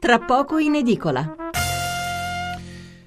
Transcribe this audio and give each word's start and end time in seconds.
tra 0.00 0.18
poco 0.18 0.56
in 0.56 0.76
edicola. 0.76 1.36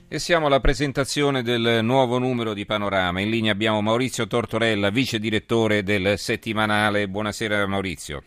E 0.07 0.20
siamo 0.20 0.46
alla 0.46 0.59
presentazione 0.59 1.42
del 1.42 1.79
nuovo 1.81 2.19
numero 2.19 2.54
di 2.54 2.66
Panorama. 2.66 3.19
In 3.19 3.31
linea 3.31 3.51
abbiamo 3.51 3.81
Maurizio 3.81 4.28
Tortorella, 4.28 4.92
vice 4.92 5.17
direttore 5.17 5.81
del 5.81 6.19
settimanale. 6.19 7.08
Buonasera 7.08 7.65
Maurizio. 7.65 8.24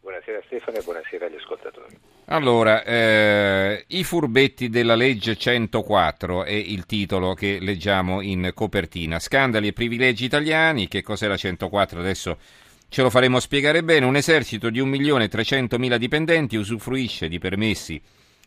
Buonasera 0.00 0.40
Stefano 0.46 0.78
e 0.78 0.82
buonasera 0.82 1.26
agli 1.26 1.36
ascoltatori. 1.36 1.96
Allora, 2.30 2.82
eh, 2.82 3.84
i 3.86 4.02
furbetti 4.02 4.68
della 4.68 4.96
legge 4.96 5.36
104 5.36 6.42
è 6.42 6.50
il 6.50 6.86
titolo 6.86 7.34
che 7.34 7.58
leggiamo 7.60 8.20
in 8.20 8.50
copertina. 8.52 9.20
Scandali 9.20 9.68
e 9.68 9.72
privilegi 9.72 10.24
italiani, 10.24 10.88
che 10.88 11.02
cos'è 11.02 11.28
la 11.28 11.36
104 11.36 12.00
adesso? 12.00 12.36
Ce 12.90 13.02
lo 13.02 13.10
faremo 13.10 13.38
spiegare 13.38 13.84
bene. 13.84 14.06
Un 14.06 14.16
esercito 14.16 14.70
di 14.70 14.80
1.300.000 14.80 15.96
dipendenti 15.96 16.56
usufruisce 16.56 17.28
di 17.28 17.38
permessi 17.38 18.00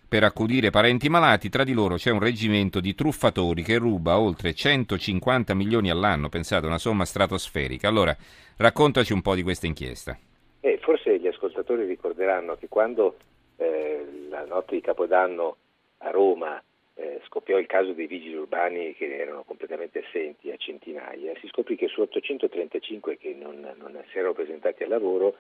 per 0.07 0.23
accudire 0.23 0.71
parenti 0.71 1.09
malati. 1.09 1.47
Tra 1.47 1.63
di 1.63 1.73
loro 1.73 1.95
c'è 1.95 2.09
un 2.09 2.19
reggimento 2.19 2.79
di 2.79 2.95
truffatori 2.95 3.61
che 3.61 3.77
ruba 3.77 4.19
oltre 4.19 4.53
150 4.53 5.53
milioni 5.53 5.91
all'anno. 5.91 6.27
Pensate, 6.27 6.65
una 6.65 6.79
somma 6.79 7.05
stratosferica. 7.05 7.87
Allora, 7.87 8.17
raccontaci 8.57 9.13
un 9.13 9.21
po' 9.21 9.35
di 9.35 9.43
questa 9.43 9.67
inchiesta. 9.67 10.17
Eh, 10.59 10.79
forse 10.81 11.19
gli 11.19 11.27
ascoltatori 11.27 11.85
ricorderanno 11.85 12.55
che 12.55 12.67
quando 12.67 13.17
eh, 13.57 14.27
la 14.27 14.43
notte 14.45 14.75
di 14.75 14.81
Capodanno 14.81 15.55
a 15.99 16.09
Roma 16.09 16.61
eh, 16.95 17.21
scoppiò 17.25 17.57
il 17.57 17.67
caso 17.67 17.93
dei 17.93 18.07
vigili 18.07 18.35
urbani 18.35 18.93
che 18.95 19.15
erano 19.17 19.43
completamente 19.43 19.99
assenti 19.99 20.51
a 20.51 20.57
centinaia, 20.57 21.33
si 21.39 21.47
scoprì 21.47 21.75
che 21.75 21.87
su 21.87 22.01
835 22.01 23.17
che 23.17 23.35
non, 23.39 23.59
non 23.77 24.03
si 24.11 24.17
erano 24.17 24.33
presentati 24.33 24.83
al 24.83 24.89
lavoro, 24.89 25.37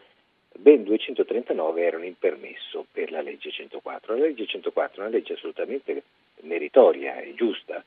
ben 0.57 0.83
239 0.83 1.81
erano 1.81 2.05
in 2.05 2.17
permesso 2.17 2.85
per 2.91 3.11
la 3.11 3.21
legge 3.21 3.51
104. 3.51 4.15
La 4.15 4.25
legge 4.25 4.45
104 4.45 5.01
è 5.01 5.05
una 5.05 5.15
legge 5.15 5.33
assolutamente 5.33 6.03
meritoria 6.41 7.19
e 7.19 7.33
giusta 7.33 7.83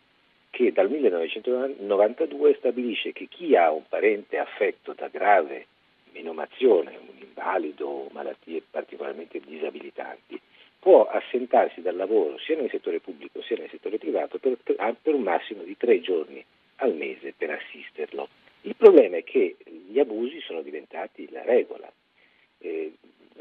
che 0.50 0.72
dal 0.72 0.88
1992 0.88 2.54
stabilisce 2.58 3.12
che 3.12 3.26
chi 3.28 3.56
ha 3.56 3.72
un 3.72 3.82
parente 3.88 4.38
affetto 4.38 4.92
da 4.92 5.08
grave 5.08 5.66
menomazione, 6.12 6.96
un 6.96 7.18
invalido 7.20 7.86
o 7.88 8.08
malattie 8.12 8.62
particolarmente 8.70 9.40
disabilitanti, 9.40 10.13
può 10.84 11.06
assentarsi 11.06 11.80
dal 11.80 11.96
lavoro 11.96 12.36
sia 12.36 12.56
nel 12.56 12.68
settore 12.68 13.00
pubblico 13.00 13.40
sia 13.40 13.56
nel 13.56 13.70
settore 13.70 13.96
privato 13.96 14.36
per, 14.36 14.58
per 14.62 15.14
un 15.14 15.22
massimo 15.22 15.62
di 15.62 15.78
tre 15.78 16.02
giorni 16.02 16.44
al 16.76 16.94
mese 16.94 17.32
per 17.34 17.52
assisterlo. 17.52 18.28
Il 18.60 18.76
problema 18.76 19.16
è 19.16 19.24
che 19.24 19.56
gli 19.64 19.98
abusi 19.98 20.40
sono 20.40 20.60
diventati 20.60 21.26
la 21.30 21.42
regola. 21.42 21.90
Eh, 22.58 22.92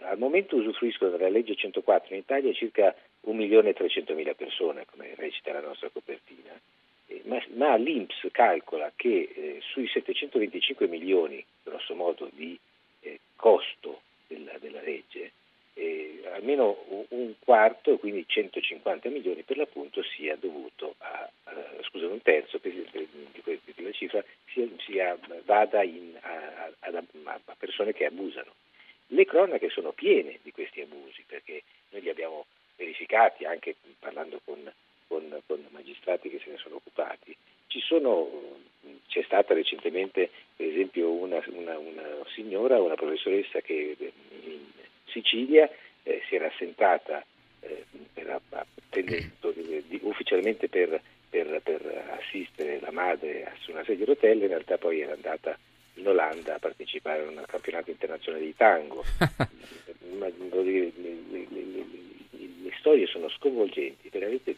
al 0.04 0.18
momento 0.18 0.56
usufruiscono 0.56 1.12
della 1.12 1.28
legge 1.28 1.56
104 1.56 2.14
in 2.14 2.22
Italia 2.22 2.54
circa 2.54 2.96
1.300.000 3.28 4.36
persone, 4.38 4.86
come 4.90 5.14
recita 5.16 5.52
la 5.52 5.60
nostra 5.60 5.90
copertina, 5.90 6.58
eh, 7.08 7.24
ma, 7.26 7.44
ma, 7.56 7.76
l'Inps 7.76 8.26
calcola 8.32 8.90
che 8.96 9.30
eh, 9.36 9.60
sui 9.60 9.90
725 9.90 10.88
milioni, 10.88 11.44
grosso 11.62 11.94
modo, 11.94 12.30
di 12.32 12.58
eh, 13.02 13.20
costo 13.36 14.00
della, 14.28 14.58
della 14.60 14.82
legge, 14.82 15.34
eh, 15.74 16.22
almeno 16.34 16.86
un 17.14 17.34
quarto, 17.40 17.98
quindi 17.98 18.26
150 18.28 19.10
milioni 19.10 19.44
per 19.44 19.58
l'appunto, 19.58 20.02
sia 20.04 20.36
dovuto 20.36 20.96
a, 21.00 21.30
uh, 21.46 21.84
scusa, 21.84 22.08
un 22.08 22.22
terzo 22.22 22.60
di, 22.62 22.86
quella 23.44 23.92
cifra 23.92 24.24
sia, 24.48 24.68
sia, 24.80 25.18
vada 25.46 25.84
in, 25.84 26.18
a, 26.20 26.72
a, 26.80 27.04
a, 27.24 27.56
persone 27.58 27.94
che 27.94 28.06
abusano. 28.06 28.52
Le 29.08 29.26
cronache 29.26 29.70
sono 29.70 29.92
piene 29.92 30.40
di 30.42 30.52
questi 30.52 30.82
abusi 30.82 31.24
perché 31.28 31.64
noi 31.90 32.02
li 32.02 32.10
abbiamo 32.10 32.46
verificati 32.78 33.46
anche 33.46 33.76
parlando 34.00 34.40
con, 34.44 34.72
con, 35.08 35.42
con 35.46 35.66
magistrati 35.70 36.30
che 36.30 36.40
se 36.44 36.50
ne 36.50 36.58
sono 36.58 36.76
occupati. 36.76 37.36
Sono, 37.80 38.30
c'è 39.08 39.24
stata 39.24 39.54
recentemente 39.54 40.30
per 40.56 40.68
esempio 40.68 41.10
una, 41.12 41.44
una, 41.48 41.78
una 41.78 42.24
signora, 42.34 42.82
una 42.82 42.96
professoressa 42.96 43.62
che 43.62 43.96
in, 44.00 44.60
Sicilia 45.14 45.70
eh, 46.04 46.22
si 46.28 46.36
era 46.36 46.48
assentata 46.48 47.24
eh, 47.62 47.86
per, 48.14 48.40
attendendo, 48.50 49.52
di, 49.52 50.00
ufficialmente 50.04 50.70
per, 50.70 51.02
per, 51.30 51.62
per, 51.64 52.18
assistere 52.20 52.80
la 52.80 52.92
madre 52.92 53.52
su 53.60 53.72
una 53.72 53.84
sedia 53.84 54.04
a 54.04 54.08
rotelle, 54.08 54.44
in 54.44 54.50
realtà 54.50 54.78
poi 54.78 55.02
era 55.02 55.14
andata 55.14 55.58
in 55.96 56.08
Olanda 56.08 56.56
a 56.56 56.60
partecipare 56.60 57.24
a 57.24 57.30
un 57.30 57.44
campionato 57.48 57.90
internazionale 57.90 58.46
di 58.46 58.56
tango. 58.56 59.04
Ma, 60.18 60.30
dire, 60.30 60.92
le, 60.96 61.18
le, 61.30 61.48
le, 61.50 61.86
le, 62.62 62.72
storie 62.78 63.08
sono 63.08 63.30
sconvolgenti, 63.30 64.10
veramente 64.10 64.56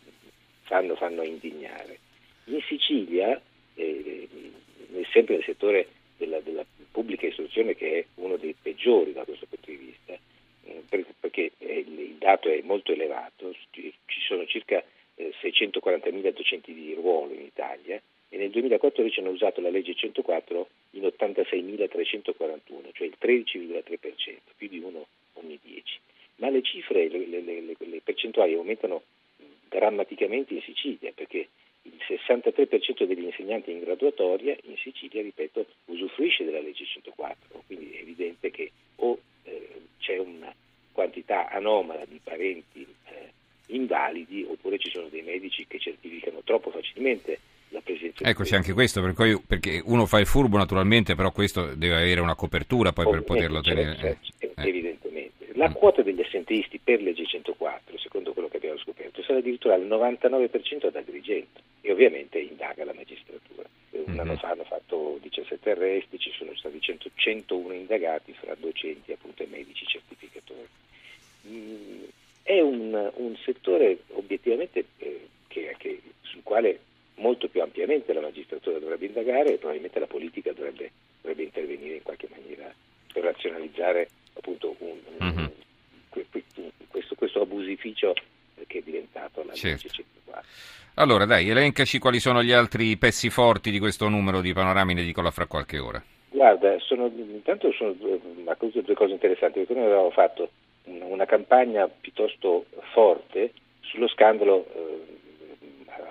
fanno, 0.64 0.96
fanno 0.96 1.24
indignare. 1.24 2.00
In 2.46 2.62
Sicilia, 2.68 3.40
eh, 3.76 4.28
sempre 5.12 5.36
nel 5.36 5.44
settore 5.44 5.88
della, 6.18 6.40
della 6.40 6.66
pubblica 6.92 7.28
istruzione 7.28 7.76
che 7.76 8.00
è 8.00 8.06
uno 8.16 8.38
dei 8.38 8.56
peggiori 8.60 9.14
da 9.14 9.24
questo 9.24 9.46
punto 9.48 9.70
di 9.70 9.78
vista, 9.78 10.18
perché 11.20 11.52
il 11.60 12.15
dato 12.26 12.50
è 12.50 12.60
molto 12.64 12.92
elevato, 12.92 13.54
ci 13.70 13.94
sono 14.28 14.48
circa 14.48 14.84
640.000 15.16 16.32
docenti 16.32 16.74
di 16.74 16.96
ruolo 16.96 17.34
in 17.34 17.42
Italia 17.42 18.02
e 18.30 18.38
nel 18.38 18.50
2014 18.50 19.20
hanno 19.20 19.30
usato 19.30 19.62
la 19.62 19.70
legge 19.70 19.94
104 19.94 20.68
in 20.92 21.04
86.341, 21.04 22.92
cioè 22.94 23.08
il 23.08 23.18
13,3%, 23.22 24.38
più 24.58 24.68
di 24.68 24.80
uno 24.80 25.06
ogni 25.34 25.60
10. 25.62 26.00
Ma 26.38 26.50
le 26.50 26.64
cifre, 26.64 27.08
le, 27.08 27.28
le, 27.28 27.42
le, 27.42 27.76
le 27.78 28.02
percentuali 28.04 28.56
aumentano 28.56 29.04
drammaticamente 29.70 30.56
in 30.56 30.62
Sicilia 30.62 31.12
perché 31.14 31.48
il 31.84 32.00
63% 32.08 33.04
degli 33.04 33.24
insegnanti 33.24 33.70
in 33.70 33.82
graduatoria 33.82 34.58
in 34.64 34.78
Sicilia, 34.78 35.22
ripeto, 35.22 35.66
usufruisce 35.86 36.44
della 36.44 36.60
legge 36.60 36.86
104, 36.86 37.64
quindi 37.68 37.92
è 37.92 38.00
evidente 38.00 38.50
che 38.50 38.72
o 38.96 39.20
eh, 39.44 39.82
c'è 40.00 40.18
una 40.18 40.54
quantità 41.26 41.50
anomala 41.50 42.06
di 42.08 42.20
parenti 42.24 42.86
eh, 43.06 43.32
invalidi 43.68 44.46
oppure 44.48 44.78
ci 44.78 44.90
sono 44.92 45.08
dei 45.10 45.24
medici 45.24 45.66
che 45.68 45.80
certificano 45.80 46.42
troppo 46.44 46.70
facilmente 46.70 47.40
la 47.70 47.82
presenza 47.82 48.24
ecco 48.24 48.44
c'è 48.44 48.56
anche 48.56 48.74
questo 48.74 49.02
perché 49.02 49.82
uno 49.84 50.06
fa 50.06 50.20
il 50.20 50.28
furbo 50.28 50.58
naturalmente 50.58 51.16
però 51.16 51.32
questo 51.32 51.74
deve 51.76 51.96
avere 51.96 52.22
una 52.22 52.36
copertura 52.36 52.94
poi 52.94 53.10
per 53.10 53.24
poterlo 53.24 53.62
tenere 53.62 53.96
certo, 53.96 54.62
eh. 54.62 54.70
evidentemente 54.70 55.52
la 55.54 55.72
quota 55.72 56.04
degli 56.04 56.22
assentisti 56.22 56.80
per 56.82 57.02
legge 57.02 57.26
104 57.26 57.98
secondo 57.98 58.34
quello 58.34 58.48
che 58.48 58.58
abbiamo 58.58 58.78
scoperto 58.78 59.24
sarà 59.24 59.40
addirittura 59.40 59.76
il 59.76 59.88
99% 59.88 60.86
ad 60.86 60.96
Agrigento 60.96 61.60
e 61.82 61.92
ovviamente 61.92 62.38
indaga 62.38 62.86
la 62.86 62.94
magistratura 62.94 63.68
un 63.90 64.04
mm-hmm. 64.12 64.20
anno 64.20 64.36
fa 64.36 64.50
hanno 64.50 64.66
fatto 64.66 65.18
17 65.22 65.72
arresti 65.72 66.20
ci 66.20 66.32
sono 66.38 66.54
stati 66.56 66.80
100, 66.80 67.10
101 67.16 67.74
indagati 67.74 68.34
fra 68.34 68.56
docenti 68.60 69.12
appunto 69.12 69.42
e 69.42 69.48
medici 69.50 69.86
certificatori 69.86 70.15
Mm, 70.15 70.15
è 72.58 72.62
un, 72.62 73.12
un, 73.16 73.36
settore 73.44 74.00
obiettivamente 74.14 74.86
eh, 74.98 75.28
che, 75.48 75.76
che, 75.78 76.02
sul 76.22 76.42
quale 76.44 76.80
molto 77.16 77.48
più 77.48 77.62
ampiamente 77.62 78.14
la 78.14 78.22
magistratura 78.22 78.80
dovrebbe 78.80 79.06
indagare 79.06 79.54
e 79.54 79.58
probabilmente 79.58 80.00
la 80.00 80.08
politica 80.08 80.52
dovrebbe, 80.52 80.92
dovrebbe 81.22 81.44
intervenire 81.44 81.96
in 81.96 82.04
qualche 82.04 82.28
maniera 82.30 82.74
per 83.14 83.24
razionalizzare 83.24 84.10
appunto 84.34 84.76
un, 84.80 84.98
mm-hmm. 85.24 85.46
questo, 86.90 87.16
questo, 87.16 87.42
abusificio 87.42 88.14
che 88.68 88.80
è 88.80 88.82
diventato 88.82 89.44
la 89.44 89.54
certo. 89.54 89.88
legge 89.88 90.04
104. 90.24 90.50
Allora 90.96 91.26
dai, 91.26 91.50
elencaci 91.50 92.00
quali 92.00 92.20
sono 92.20 92.42
gli 92.42 92.52
altri 92.52 92.96
pezzi 92.98 93.30
forti 93.30 93.70
di 93.70 93.80
questo 93.80 94.08
numero 94.08 94.42
di 94.42 94.54
panorami 94.54 94.94
in 94.94 95.00
edicola 95.00 95.32
fra 95.32 95.46
qualche 95.46 95.78
ora. 95.78 96.04
Guarda, 96.30 96.78
sono, 96.80 97.08
intanto 97.08 97.72
sono 97.72 97.94
due, 97.94 98.20
due 98.84 98.94
cose 98.94 99.14
interessanti, 99.14 99.60
perché 99.60 99.74
noi 99.74 99.86
avevamo 99.86 100.12
fatto 100.12 100.50
una 100.86 101.26
campagna 101.26 101.88
piuttosto 101.88 102.66
forte 102.94 103.54
sullo 103.82 104.08
scandalo 104.08 104.66
eh, 104.74 105.16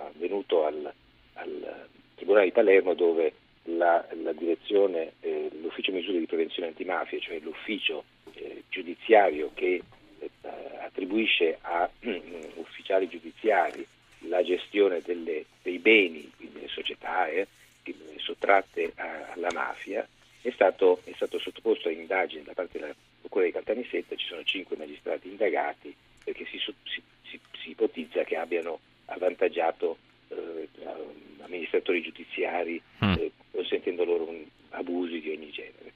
avvenuto 0.07 0.65
al, 0.65 0.93
al, 1.35 1.87
Tribunale 2.15 2.47
di 2.47 2.53
Palermo 2.53 2.95
dove 2.95 3.33
la, 3.65 4.05
la 4.23 4.33
direzione, 4.33 5.15
eh, 5.21 5.51
l'ufficio 5.61 5.93
misure 5.93 6.19
di 6.19 6.27
prevenzione 6.27 6.69
antimafia, 6.69 7.19
cioè 7.19 7.39
l'ufficio 7.41 8.05
eh, 8.35 8.63
giudiziario 8.69 9.51
che 9.53 9.83
eh, 10.19 10.29
attribuisce 10.81 11.59
a 11.61 11.89
ufficiali 12.55 13.09
giudiziari 13.09 13.87
la 14.29 14.43
gestione 14.43 15.01
delle, 15.05 15.45
dei 15.63 15.79
beni, 15.79 16.31
quindi 16.37 16.61
le 16.61 16.69
società 16.69 17.29
eh, 17.29 17.47
sottratte 18.17 18.93
alla 18.97 19.51
mafia, 19.53 20.07
è 20.41 20.51
stato, 20.51 21.01
è 21.05 21.13
stato 21.15 21.39
sottoposto 21.39 21.89
a 21.89 21.93
indagine 21.93 22.43
da 22.43 22.53
parte 22.53 22.79
della 22.79 22.95
quella 23.35 23.49
di 23.49 23.53
Caltanissetta 23.53 24.15
ci 24.15 24.27
sono 24.29 24.45
cinque 24.45 24.77
magistrati 24.77 25.29
indagati 25.29 25.93
perché 26.23 26.47
si, 26.47 26.57
si, 26.59 27.03
si, 27.25 27.41
si 27.61 27.71
ipotizza 27.71 28.23
che 28.23 28.37
abbiano 28.37 28.79
avvantaggiato 29.07 29.97
eh, 30.29 30.69
um, 30.85 31.41
amministratori 31.41 32.01
giudiziari 32.01 32.81
mm. 33.05 33.13
eh, 33.15 33.33
consentendo 33.51 34.05
loro 34.05 34.29
un, 34.29 34.45
abusi 34.71 35.21
di 35.21 35.31
ogni 35.31 35.51
genere. 35.51 35.93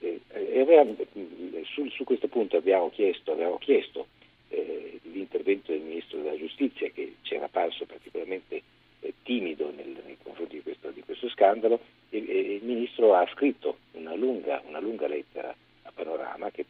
Eh, 0.00 0.20
avevamo, 0.60 0.94
mm, 1.18 1.22
mm, 1.22 1.62
su, 1.62 1.88
su, 1.88 2.04
questo 2.04 2.28
punto 2.28 2.58
abbiamo 2.58 2.90
chiesto, 2.90 3.32
abbiamo 3.32 3.56
chiesto 3.56 4.08
eh, 4.50 5.00
l'intervento 5.04 5.72
del 5.72 5.80
Ministro 5.80 6.18
della 6.18 6.36
Giustizia 6.36 6.90
che 6.90 7.14
ci 7.22 7.34
era 7.34 7.48
parso 7.48 7.86
particolarmente 7.86 8.62
eh, 9.00 9.14
timido 9.22 9.72
nel, 9.74 10.02
nei 10.04 10.18
confronti 10.22 10.56
di 10.56 10.62
questo, 10.62 10.90
di 10.90 11.02
questo 11.02 11.30
scandalo 11.30 11.80
e, 12.10 12.18
e, 12.18 12.40
il 12.56 12.62
Ministro 12.62 13.14
ha 13.14 13.26
scritto 13.32 13.78
una 13.92 14.14
lunga, 14.14 14.62
una 14.66 14.80
lunga 14.80 15.06
lettera 15.06 15.54
a 15.84 15.92
Panorama 15.92 16.50
che 16.50 16.64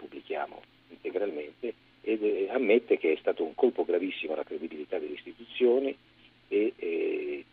ammette 2.74 2.98
che 2.98 3.12
è 3.12 3.16
stato 3.20 3.44
un 3.44 3.54
colpo 3.54 3.84
gravissimo 3.84 4.32
alla 4.32 4.42
credibilità 4.42 4.98
delle 4.98 5.14
istituzioni 5.14 5.96
e, 6.48 6.72
e 6.76 7.44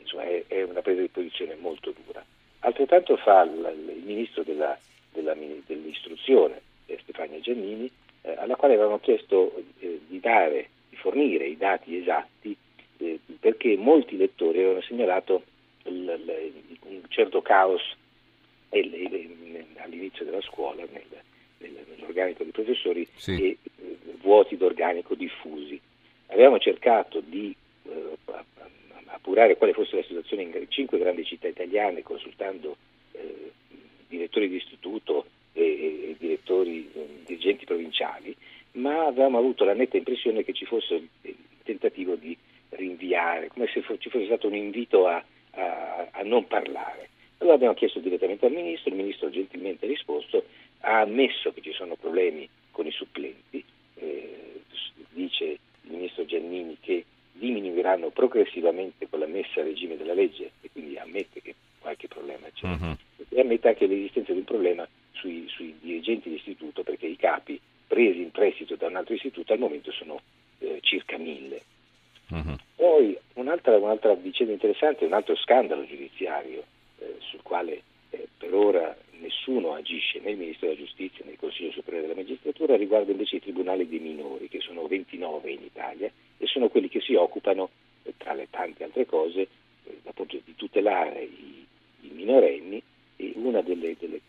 insomma, 0.00 0.24
è, 0.24 0.44
è, 0.46 0.62
una 0.62 0.80
presa 0.80 1.02
di 1.02 1.08
posizione 1.08 1.54
molto 1.56 1.94
dura. 2.04 2.24
Altrettanto 2.60 3.16
fa 3.16 3.42
il, 3.42 3.94
il 3.96 4.02
Ministro 4.04 4.42
della, 4.42 4.78
della, 5.12 5.34
dell'istruzione, 5.66 6.60
eh, 6.86 6.98
Stefania 7.02 7.40
Giannini, 7.40 7.90
eh, 8.22 8.34
alla 8.36 8.56
quale 8.56 8.74
avevamo 8.74 8.98
chiesto 9.00 9.62
eh, 9.78 10.00
di 10.06 10.20
dare, 10.20 10.68
di 10.88 10.96
fornire 10.96 11.46
i 11.46 11.56
dati 11.56 11.96
esatti 11.96 12.56
eh, 12.98 13.18
perché 13.38 13.76
molti 13.76 14.16
lettori 14.16 14.58
avevano 14.58 14.82
segnalato 14.82 15.42
il, 15.84 15.92
il, 15.94 16.78
un 16.82 17.02
certo 17.08 17.40
caos 17.40 17.80
all'inizio 18.72 20.24
della 20.24 20.42
scuola 20.42 20.84
nel, 20.92 21.02
nel, 21.58 21.72
nell'organico 21.88 22.42
dei 22.42 22.52
professori 22.52 23.08
sì. 23.16 23.32
e 23.32 23.48
eh, 23.48 23.69
vuoti 24.20 24.56
d'organico 24.56 25.14
diffusi. 25.14 25.80
Avevamo 26.28 26.58
cercato 26.58 27.20
di 27.20 27.54
eh, 27.84 28.16
appurare 29.06 29.56
quale 29.56 29.72
fosse 29.72 29.96
la 29.96 30.02
situazione 30.02 30.42
in 30.42 30.66
cinque 30.68 30.98
grandi 30.98 31.24
città 31.24 31.48
italiane 31.48 32.02
consultando 32.02 32.76
eh, 33.12 33.52
direttori 34.08 34.48
di 34.48 34.56
istituto 34.56 35.26
e, 35.52 35.62
e 35.62 36.16
direttori, 36.18 36.88
dirigenti 37.26 37.64
provinciali, 37.64 38.34
ma 38.72 39.06
avevamo 39.06 39.38
avuto 39.38 39.64
la 39.64 39.74
netta 39.74 39.96
impressione 39.96 40.44
che 40.44 40.52
ci 40.52 40.64
fosse 40.64 41.08
il 41.22 41.36
tentativo 41.64 42.14
di 42.14 42.36
rinviare, 42.70 43.48
come 43.48 43.66
se 43.66 43.82
ci 43.98 44.10
fosse 44.10 44.26
stato 44.26 44.46
un 44.46 44.54
invito 44.54 45.06
a, 45.06 45.22
a, 45.52 46.08
a 46.10 46.22
non 46.22 46.46
parlare. 46.46 47.08
Allora 47.38 47.56
abbiamo 47.56 47.74
chiesto 47.74 48.00
direttamente 48.00 48.46
al 48.46 48.52
Ministro, 48.52 48.90
il 48.90 48.96
Ministro 48.96 49.30
gentilmente 49.30 49.86
risposto, 49.86 50.44
ha 50.80 51.00
ammesso 51.00 51.52
che 51.52 51.62
ci 51.62 51.72
sono 51.72 51.96
problemi 51.96 52.48
con 52.70 52.86
i 52.86 52.92
supplenti, 52.92 53.64
eh, 54.00 54.62
dice 55.10 55.44
il 55.44 55.90
Ministro 55.90 56.24
Giannini 56.24 56.76
che 56.80 57.04
diminuiranno 57.32 58.10
progressivamente 58.10 59.08
con 59.08 59.20
la 59.20 59.26
messa 59.26 59.60
a 59.60 59.64
regime 59.64 59.96
della 59.96 60.14
legge 60.14 60.50
e 60.60 60.70
quindi 60.72 60.98
ammette 60.98 61.40
che 61.40 61.54
qualche 61.78 62.08
problema 62.08 62.46
c'è 62.52 62.66
uh-huh. 62.66 62.96
e 63.28 63.40
ammette 63.40 63.68
anche 63.68 63.86
l'esistenza 63.86 64.32
di 64.32 64.38
un 64.38 64.44
problema 64.44 64.86
sui, 65.12 65.46
sui 65.48 65.74
dirigenti 65.80 66.28
d'istituto 66.28 66.82
perché 66.82 67.06
i 67.06 67.16
capi 67.16 67.58
presi 67.86 68.20
in 68.20 68.30
prestito 68.30 68.76
da 68.76 68.86
un 68.86 68.96
altro 68.96 69.14
istituto 69.14 69.52
al 69.52 69.58
momento 69.58 69.90
sono 69.90 70.20
eh, 70.58 70.78
circa 70.82 71.16
mille. 71.16 71.62
Uh-huh. 72.28 72.56
Poi 72.76 73.18
un'altra, 73.34 73.76
un'altra, 73.76 74.14
vicenda 74.14 74.52
interessante, 74.52 75.04
un 75.04 75.12
altro 75.12 75.34
scandalo 75.36 75.84
giudiziario 75.86 76.62
eh, 76.98 77.16
sul 77.18 77.42
quale 77.42 77.82
eh, 78.10 78.28
per 78.36 78.54
ora 78.54 78.96
nessuno 79.30 79.74
agisce 79.74 80.18
né 80.18 80.32
il 80.32 80.38
Ministro 80.38 80.66
della 80.66 80.80
Giustizia 80.80 81.24
né 81.24 81.32
il 81.32 81.38
Consiglio 81.38 81.70
Superiore 81.70 82.06
della 82.06 82.20
Magistratura, 82.20 82.76
riguarda 82.76 83.12
invece 83.12 83.36
i 83.36 83.40
tribunali 83.40 83.88
dei 83.88 84.00
minori, 84.00 84.48
che 84.48 84.60
sono 84.60 84.86
29 84.86 85.50
in 85.50 85.62
Italia 85.62 86.10
e 86.36 86.46
sono 86.46 86.68
quelli 86.68 86.88
che 86.88 87.00
si 87.00 87.14
occupano, 87.14 87.70
eh, 88.02 88.14
tra 88.16 88.34
le 88.34 88.48
tante 88.50 88.84
altre 88.84 89.06
cose, 89.06 89.40
eh, 89.84 89.98
appunto, 90.04 90.38
di 90.44 90.54
tutelare 90.56 91.22
i, 91.22 91.64
i 92.02 92.10
minorenni 92.10 92.82
e 93.16 93.32
una 93.36 93.62
delle, 93.62 93.96
delle, 93.98 94.20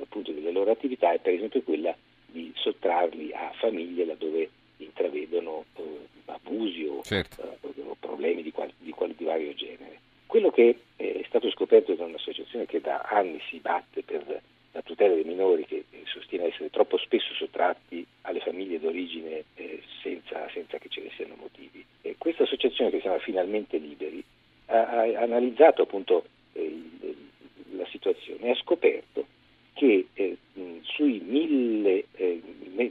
appunto, 0.00 0.30
delle 0.30 0.52
loro 0.52 0.70
attività 0.70 1.12
è 1.12 1.18
per 1.18 1.34
esempio 1.34 1.62
quella 1.62 1.94
di 2.26 2.52
sottrarli 2.54 3.32
a 3.32 3.52
famiglie 3.58 4.04
laddove 4.04 4.50
intravedono 4.78 5.64
eh, 5.76 5.82
abusi 6.26 6.84
o, 6.84 7.02
certo. 7.02 7.42
eh, 7.42 7.80
o 7.82 7.96
problemi 7.98 8.42
di, 8.42 8.52
qual- 8.52 8.72
di, 8.78 8.90
qual- 8.90 9.14
di, 9.14 9.24
vario 9.24 9.54
genere. 9.54 10.00
Quello 10.34 10.50
che 10.50 10.78
eh, 10.96 11.20
è 11.20 11.24
stato 11.28 11.48
scoperto 11.52 11.94
da 11.94 12.06
un'associazione 12.06 12.66
che 12.66 12.80
da 12.80 13.02
anni 13.08 13.40
si 13.48 13.60
batte 13.60 14.02
per 14.02 14.42
la 14.72 14.82
tutela 14.82 15.14
dei 15.14 15.22
minori, 15.22 15.64
che 15.64 15.84
eh, 15.88 16.02
sostiene 16.06 16.46
essere 16.46 16.70
troppo 16.70 16.98
spesso 16.98 17.32
sottratti 17.34 18.04
alle 18.22 18.40
famiglie 18.40 18.80
d'origine 18.80 19.44
eh, 19.54 19.80
senza, 20.02 20.48
senza, 20.52 20.78
che 20.78 20.88
ce 20.88 21.02
ne 21.02 21.10
siano 21.14 21.36
motivi. 21.38 21.86
E 22.02 22.16
questa 22.18 22.42
associazione 22.42 22.90
che 22.90 22.96
si 22.96 23.02
chiama 23.02 23.20
Finalmente 23.20 23.76
Liberi 23.76 24.24
ha, 24.66 25.02
ha 25.02 25.20
analizzato 25.20 25.82
appunto 25.82 26.24
la 26.54 27.86
situazione 27.90 28.46
e 28.46 28.50
ha 28.50 28.56
scoperto 28.56 29.26
che 29.74 30.08
eh, 30.14 30.36
sui 30.82 31.22
mille, 31.24 32.06
eh, 32.16 32.42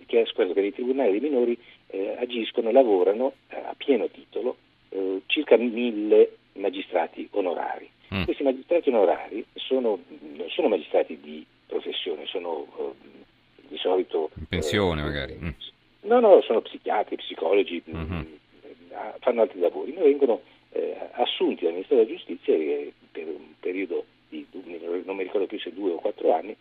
che, 0.06 0.25
scusate, 0.28 0.54
per 0.54 0.63
i 0.63 0.72
tribunali 0.72 1.19
dei 1.19 1.30
minori 1.30 1.57
eh, 1.88 2.16
agiscono, 2.18 2.72
lavorano 2.72 3.34
a 3.50 3.75
pieno 3.75 4.07
titolo 4.07 4.56
circa 5.25 5.57
mille 5.57 6.38
magistrati 6.63 7.27
onorari. 7.31 7.89
Mm. 8.13 8.24
Questi 8.24 8.44
magistrati 8.44 8.89
onorari 8.89 9.45
sono, 9.56 10.00
non 10.36 10.50
sono 10.50 10.69
magistrati 10.69 11.19
di 11.19 11.45
professione, 11.68 12.25
sono 12.25 12.65
eh, 12.77 13.68
di 13.68 13.77
solito... 13.77 14.31
In 14.38 14.48
pensione 14.48 15.01
magari. 15.01 15.38
Mm. 15.39 15.50
No, 16.01 16.19
no, 16.19 16.42
sono 16.42 16.62
psichiatri, 16.62 17.15
psicologi, 17.15 17.81
mm-hmm. 17.89 18.21
fanno 19.19 19.42
altri 19.42 19.60
lavori, 19.60 19.94
ma 19.94 20.01
vengono 20.01 20.42
assunti 21.13 21.63
dal 21.63 21.74
Ministero 21.74 22.04
della 22.04 22.15
Giustizia 22.15 22.56
per 23.12 23.27
un 23.27 23.54
periodo 23.59 24.06
di, 24.30 24.45
non 25.06 25.16
mi 25.16 25.24
ricordo 25.24 25.48
più 25.48 25.59
se 25.59 25.74
due 25.74 25.92
o 25.92 25.98
quattro 25.98 26.33
anni, 26.33 26.56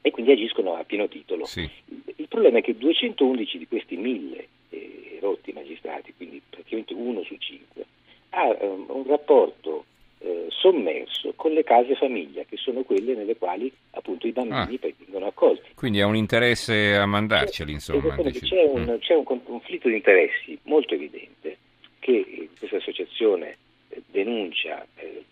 e 0.00 0.10
quindi 0.10 0.32
agiscono 0.32 0.74
a 0.74 0.84
pieno 0.84 1.08
titolo. 1.08 1.44
Sì. 1.44 1.68
Il 2.16 2.28
problema 2.28 2.58
è 2.58 2.62
che 2.62 2.76
211 2.76 3.58
di 3.58 3.66
questi 3.66 3.96
1000 3.96 4.48
eh, 4.70 5.18
rotti 5.20 5.52
magistrati, 5.52 6.14
quindi 6.16 6.40
praticamente 6.48 6.94
uno 6.94 7.22
su 7.24 7.36
cinque, 7.38 7.86
ha 8.30 8.56
um, 8.60 8.86
un 8.88 9.04
rapporto 9.06 9.84
eh, 10.18 10.46
sommerso 10.48 11.32
con 11.36 11.52
le 11.52 11.64
case 11.64 11.94
famiglia, 11.94 12.42
che 12.44 12.56
sono 12.56 12.82
quelle 12.82 13.14
nelle 13.14 13.36
quali 13.36 13.72
appunto 13.90 14.26
i 14.26 14.32
bambini 14.32 14.78
ah. 14.82 14.92
vengono 15.04 15.26
accolti. 15.26 15.70
Quindi 15.74 16.00
ha 16.00 16.06
un 16.06 16.16
interesse 16.16 16.96
a 16.96 17.06
mandarceli, 17.06 17.72
insomma. 17.72 18.14
C'è, 18.16 18.64
un, 18.64 18.82
mm. 18.82 18.98
c'è 18.98 19.14
un 19.14 19.24
conflitto 19.24 19.88
di 19.88 19.94
interessi 19.94 20.58
molto 20.64 20.94
evidente 20.94 21.58
che 21.98 22.16
eh, 22.16 22.48
questa 22.58 22.76
associazione 22.76 23.56
eh, 23.88 24.02
denuncia 24.10 24.86
eh, 24.96 25.24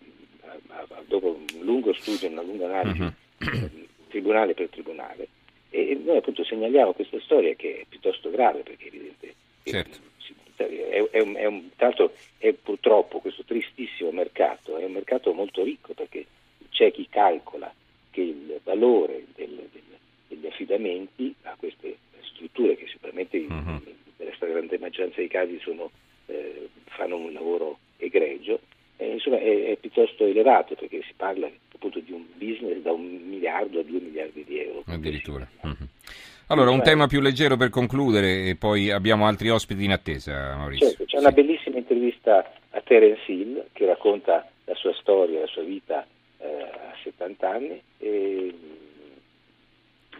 dopo 1.05 1.37
un 1.37 1.65
lungo 1.65 1.93
studio, 1.93 2.29
una 2.29 2.41
lunga 2.41 2.65
analisi. 2.65 3.01
Uh-huh 3.01 3.13
tribunale 4.17 4.53
per 4.53 4.69
tribunale. 4.69 5.27
E 5.69 5.99
noi 6.03 6.17
appunto 6.17 6.43
segnaliamo 6.43 6.93
questa 6.93 7.19
storia 7.21 7.53
che 7.55 7.81
è 7.81 7.85
piuttosto 7.87 8.31
grave 8.31 8.61
perché 8.61 8.85
è 8.85 8.87
evidente 8.87 9.35
certo. 9.63 9.97
È, 10.65 11.09
è, 11.11 11.19
un, 11.19 11.35
è, 11.35 11.45
un, 11.45 11.69
tanto 11.75 12.13
è 12.37 12.53
purtroppo 12.53 13.19
questo 13.19 13.43
tristissimo 13.43 14.11
mercato, 14.11 14.77
è 14.77 14.85
un 14.85 14.91
mercato 14.93 15.33
molto 15.33 15.63
ricco 15.63 15.93
perché 15.93 16.25
c'è 16.69 16.91
chi 16.91 17.07
calcola 17.09 17.73
che 18.11 18.21
il 18.21 18.59
valore 18.63 19.25
del, 19.35 19.69
del, 19.71 19.83
degli 20.27 20.47
affidamenti 20.47 21.33
a 21.43 21.55
queste 21.57 21.97
strutture 22.21 22.75
che 22.75 22.87
sicuramente 22.87 23.37
uh-huh. 23.37 23.81
nella 24.17 24.33
stragrande 24.35 24.77
maggioranza 24.79 25.17
dei 25.17 25.27
casi 25.27 25.59
sono, 25.59 25.91
eh, 26.27 26.69
fanno 26.85 27.17
un 27.17 27.33
lavoro 27.33 27.79
egregio, 27.97 28.59
eh, 28.97 29.11
insomma 29.13 29.37
è, 29.37 29.71
è 29.71 29.77
piuttosto 29.77 30.25
elevato 30.25 30.75
perché 30.75 31.01
si 31.03 31.13
parla 31.15 31.49
appunto 31.73 31.99
di 31.99 32.11
un 32.11 32.25
business 32.35 32.81
da 32.81 32.91
un 32.91 33.05
miliardo 33.27 33.79
a 33.79 33.83
due 33.83 33.99
miliardi 33.99 34.43
di 34.43 34.59
euro. 34.59 34.83
Addirittura. 34.87 35.47
Mm-hmm. 35.65 35.87
Allora, 36.47 36.71
un 36.71 36.81
tema 36.81 37.07
più 37.07 37.19
leggero 37.19 37.57
per 37.57 37.69
concludere 37.69 38.45
e 38.45 38.55
poi 38.55 38.89
abbiamo 38.89 39.27
altri 39.27 39.49
ospiti 39.49 39.83
in 39.83 39.91
attesa, 39.91 40.55
Maurizio. 40.55 40.87
Certo, 40.87 41.03
c'è 41.03 41.17
sì. 41.17 41.23
una 41.23 41.31
bellissima 41.31 41.77
intervista 41.77 42.51
a 42.69 42.81
Terence 42.81 43.29
Hill 43.29 43.65
che 43.73 43.85
racconta 43.85 44.49
la 44.63 44.75
sua 44.75 44.93
storia, 44.93 45.41
la 45.41 45.47
sua 45.47 45.63
vita 45.63 46.07
eh, 46.37 46.45
a 46.47 46.95
70 47.03 47.49
anni, 47.49 47.81
e 47.97 48.53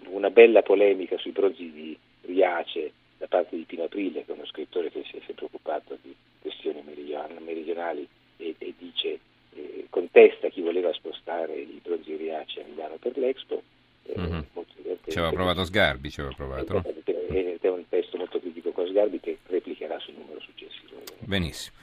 una 0.10 0.30
bella 0.30 0.62
polemica 0.64 1.18
sui 1.18 1.32
bronzi 1.32 1.72
di 1.72 1.98
Riace 2.24 2.92
da 3.18 3.28
parte 3.28 3.56
di 3.56 3.64
Pino 3.64 3.84
Aprile, 3.84 4.26
che 4.26 4.32
è 4.32 4.36
uno 4.36 4.46
scrittore 4.48 4.92
che 4.92 5.04
si 5.10 5.16
è 5.16 5.22
sempre 5.26 5.46
occupato 5.46 5.98
di 6.02 6.14
questioni 6.42 6.84
meridionali 6.84 8.08
e, 8.48 8.56
e 8.58 8.74
dice 8.78 9.20
eh, 9.54 9.88
contesta 9.90 10.50
chi 10.50 10.62
voleva 10.62 10.92
spostare 10.94 11.56
i 11.56 11.80
bronzi 11.84 12.16
Riace 12.16 12.62
a 12.62 12.66
Milano 12.68 12.96
per 13.00 13.18
l'Expo. 13.18 13.62
Eh, 14.04 14.20
mm-hmm. 14.20 14.40
Ci 15.08 15.18
aveva 15.18 15.34
provato 15.34 15.64
Sgarbi, 15.64 16.10
ci 16.10 16.20
aveva 16.20 16.36
provato. 16.36 16.84
Ed 17.30 17.60
è 17.62 17.70
un 17.70 17.84
testo 17.90 18.18
molto 18.18 18.40
critico 18.40 18.72
con 18.72 18.88
Sgarbi 18.88 19.20
che 19.20 19.38
replicherà 19.48 19.98
sul 20.00 20.16
numero 20.18 20.40
successivo. 20.40 21.02
Benissimo. 21.20 21.76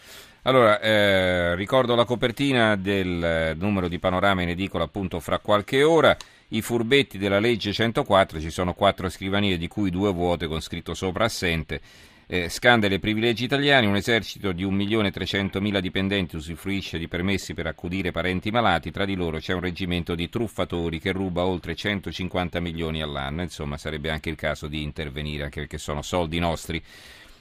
Allora, 0.47 0.78
eh, 0.78 1.54
ricordo 1.54 1.94
la 1.94 2.04
copertina 2.04 2.76
del 2.76 3.25
eh, 3.25 3.54
numero 3.54 3.88
di 3.88 3.99
Panorama 3.99 4.42
in 4.42 4.50
edicola 4.50 4.85
appunto 4.85 5.18
fra 5.21 5.38
qualche 5.38 5.83
ora. 5.83 6.14
I 6.49 6.61
furbetti 6.61 7.16
della 7.16 7.40
legge 7.40 7.73
104, 7.73 8.38
ci 8.38 8.50
sono 8.50 8.75
quattro 8.75 9.09
scrivanie 9.09 9.56
di 9.56 9.68
cui 9.68 9.90
due 9.90 10.12
vuote 10.12 10.47
con 10.47 10.61
scritto 10.61 10.92
sopra 10.92 11.25
assente 11.25 11.80
eh, 12.26 12.49
scandali 12.49 12.95
e 12.95 12.99
privilegi 12.99 13.45
italiani, 13.45 13.87
un 13.87 13.97
esercito 13.97 14.52
di 14.52 14.64
1.300.000 14.64 15.78
dipendenti 15.78 16.37
usufruisce 16.37 16.99
di 16.99 17.09
permessi 17.09 17.54
per 17.54 17.66
accudire 17.66 18.11
parenti 18.11 18.50
malati, 18.50 18.90
tra 18.90 19.04
di 19.04 19.14
loro 19.14 19.38
c'è 19.38 19.52
un 19.52 19.61
reggimento 19.61 20.14
di 20.14 20.28
truffatori 20.28 20.99
che 20.99 21.12
ruba 21.12 21.45
oltre 21.45 21.75
150 21.75 22.61
milioni 22.61 23.02
all'anno, 23.02 23.43
insomma 23.43 23.76
sarebbe 23.76 24.11
anche 24.11 24.31
il 24.31 24.37
caso 24.37 24.66
di 24.66 24.83
intervenire 24.83 25.45
anche 25.45 25.61
perché 25.61 25.78
sono 25.78 26.02
soldi 26.02 26.38
nostri. 26.38 26.83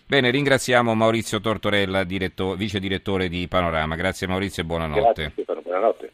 Bene, 0.06 0.30
ringraziamo 0.32 0.94
Maurizio 0.94 1.40
Tortorella, 1.40 2.04
diretto, 2.04 2.56
vice 2.56 2.80
direttore 2.80 3.30
di 3.30 3.48
Panorama. 3.48 3.96
Grazie 3.96 4.28
Maurizio 4.28 4.62
e 4.62 4.66
buonanotte. 4.66 5.32
Grazie, 5.34 5.62
buonanotte. 5.64 6.12